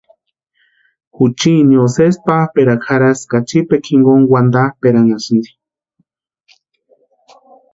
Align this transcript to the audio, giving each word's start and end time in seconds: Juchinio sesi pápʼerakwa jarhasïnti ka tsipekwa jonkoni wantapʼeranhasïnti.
Juchinio 1.15 1.83
sesi 1.95 2.19
pápʼerakwa 2.25 2.85
jarhasïnti 2.87 3.27
ka 3.31 3.37
tsipekwa 3.47 3.87
jonkoni 4.03 4.29
wantapʼeranhasïnti. 4.31 5.51